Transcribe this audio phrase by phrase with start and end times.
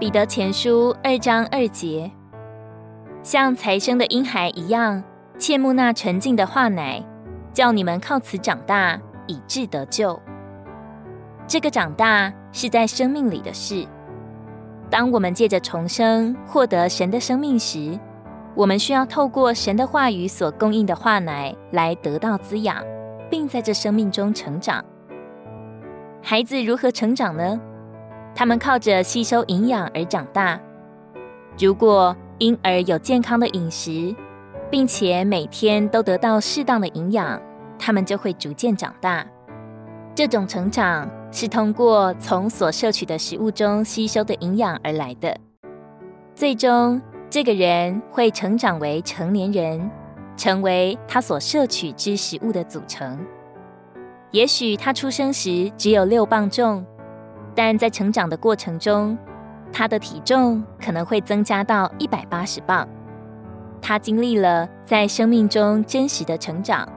[0.00, 2.10] 彼得前书二章二节，
[3.22, 5.04] 像才生的婴孩一样，
[5.38, 7.04] 切慕那纯净的话奶，
[7.52, 10.18] 叫你们靠此长大，以致得救。
[11.46, 13.86] 这个长大是在生命里的事。
[14.88, 18.00] 当我们借着重生获得神的生命时，
[18.54, 22.82] 我们需要透过神的话语所供应的话奶来得到滋养，
[23.28, 24.82] 并在这生命中成长。
[26.22, 27.60] 孩子如何成长呢？
[28.34, 30.60] 他们靠着吸收营养而长大。
[31.58, 34.14] 如果婴儿有健康的饮食，
[34.70, 37.40] 并且每天都得到适当的营养，
[37.78, 39.26] 他们就会逐渐长大。
[40.14, 45.36] 这种成长是通过从所摄取的食物中吸收的营养而来的。
[46.34, 49.90] 最终，这个人会成长为成年人，
[50.36, 53.18] 成为他所摄取之食物的组成。
[54.30, 56.84] 也许他出生时只有六磅重，
[57.54, 59.16] 但在成长的过程中，
[59.72, 62.88] 他的体重可能会增加到一百八十磅。
[63.82, 66.88] 他经历了在生命中真实的成长，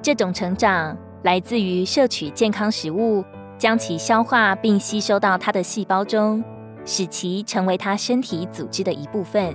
[0.00, 3.24] 这种成长来自于摄取健康食物，
[3.58, 6.42] 将其消化并吸收到他的细胞中，
[6.84, 9.54] 使其成为他身体组织的一部分。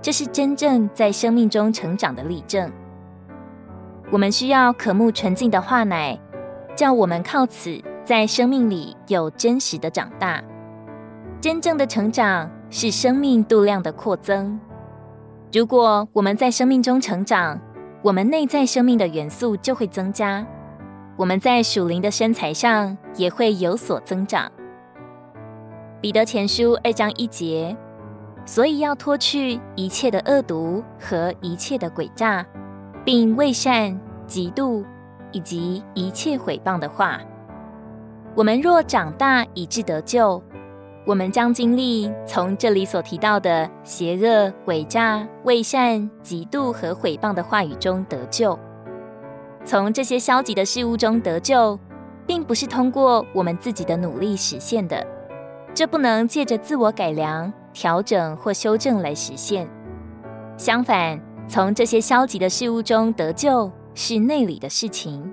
[0.00, 2.70] 这是真正在生命中成长的例证。
[4.10, 6.18] 我们需要渴慕纯净的话奶，
[6.76, 10.42] 叫我们靠此在生命里有真实的长大。
[11.40, 14.58] 真正的成长是生命度量的扩增。
[15.52, 17.60] 如果我们在生命中成长，
[18.02, 20.46] 我们内在生命的元素就会增加，
[21.16, 24.50] 我们在属灵的身材上也会有所增长。
[26.00, 27.76] 彼得前书二章一节，
[28.44, 32.46] 所以要脱去一切的恶毒和一切的诡诈。
[33.04, 34.84] 并伪善、嫉妒
[35.32, 37.20] 以及一切毁谤的话。
[38.34, 40.42] 我们若长大以致得救，
[41.04, 48.58] 我们将经历从这里所提到的邪恶、诡诈、伪善、嫉妒和毁谤的话语中得救。
[49.66, 51.78] 从这些消极的事物中得救，
[52.26, 55.06] 并不是通过我们自己的努力实现的，
[55.74, 59.68] 这不能借着自我改良、调整或修正来实现。
[60.56, 65.30] 相反，从这些消极的事物中得救是内里的事情。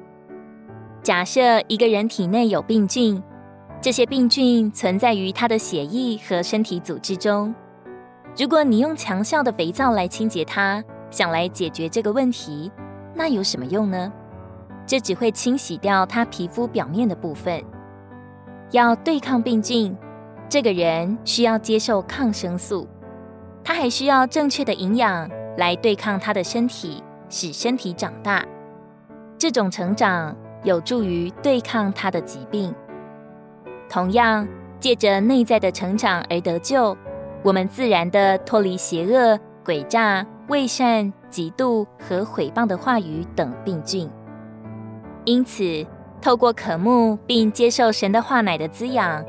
[1.01, 3.21] 假设一个人体内有病菌，
[3.81, 7.53] 这些病菌存在于他的血液和身体组织中。
[8.37, 12.71] 如果你用强效的肥皂来清洁它，想来解决这个问题，
[13.15, 14.11] 那有什么用呢？
[14.85, 17.63] 这只会清洗掉他皮肤表面的部分。
[18.71, 19.95] 要对抗病菌，
[20.47, 22.87] 这个人需要接受抗生素，
[23.63, 25.29] 他还需要正确的营养。
[25.57, 28.45] 来对抗他的身体，使身体长大。
[29.37, 30.33] 这种成长
[30.63, 32.73] 有助于对抗他的疾病。
[33.89, 34.47] 同样，
[34.79, 36.95] 借着内在的成长而得救，
[37.43, 44.09] 我们自然地脱离邪恶、诡诈、伪善、嫉妒和毁谤的话语等病菌。
[45.25, 45.85] 因此，
[46.21, 49.23] 透过渴慕并接受神的话奶的滋养，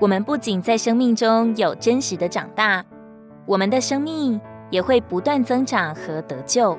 [0.00, 2.84] 我们不仅在生命中有真实的长大，
[3.46, 4.40] 我们的生命。
[4.70, 6.76] 也会不断增长和得救。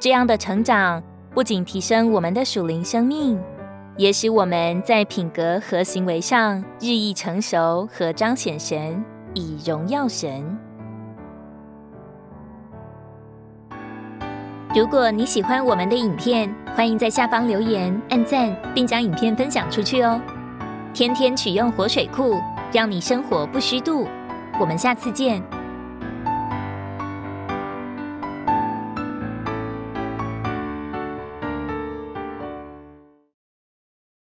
[0.00, 1.00] 这样的成长
[1.36, 3.38] 不仅提升我们的属灵生命，
[3.98, 9.04] 也使我们在品格和行为上日益成熟和彰显神，
[9.34, 10.58] 以荣耀神。
[14.74, 20.18] 如果你喜欢我们的影片，欢迎在下方留言、按赞，并将影片分享出去哦。
[20.94, 22.40] 天天取用活水库，
[22.72, 24.08] 让你生活不虚度。
[24.58, 25.42] 我们下次见。